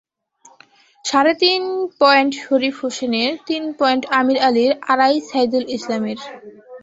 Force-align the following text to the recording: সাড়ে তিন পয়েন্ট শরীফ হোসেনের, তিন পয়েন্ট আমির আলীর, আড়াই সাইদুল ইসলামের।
সাড়ে 1.05 1.33
তিন 1.43 1.61
পয়েন্ট 2.01 2.31
শরীফ 2.43 2.75
হোসেনের, 2.83 3.31
তিন 3.47 3.63
পয়েন্ট 3.79 4.03
আমির 4.19 4.39
আলীর, 4.47 4.71
আড়াই 4.91 5.15
সাইদুল 5.29 5.65
ইসলামের। 5.77 6.19